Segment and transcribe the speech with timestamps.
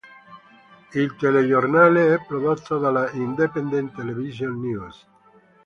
[0.93, 5.05] Il telegiornale è prodotto dalla "Independent Television News".